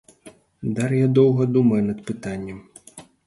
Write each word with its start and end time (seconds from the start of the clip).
Дар'я 0.79 1.07
доўга 1.19 1.43
думае 1.59 1.83
над 1.91 1.99
пытаннем. 2.09 2.59